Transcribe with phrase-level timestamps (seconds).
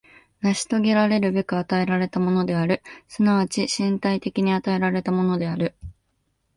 [0.41, 5.75] 成し遂げらるべく与えられたものである、即ち身体的に与えられたものである。